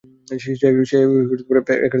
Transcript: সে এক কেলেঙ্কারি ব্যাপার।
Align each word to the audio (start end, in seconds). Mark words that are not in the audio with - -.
সে 0.35 0.51
এক 0.51 0.75
কেলেঙ্কারি 0.89 1.43
ব্যাপার। 1.49 1.77